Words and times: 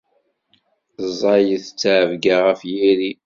Ẓẓayet 1.09 1.63
ttεebga 1.69 2.35
ɣef 2.45 2.61
yiri. 2.73 3.11